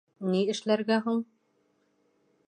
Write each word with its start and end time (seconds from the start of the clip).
Ни 0.35 0.39
эшләргә 0.53 0.97
һуң? 1.07 1.19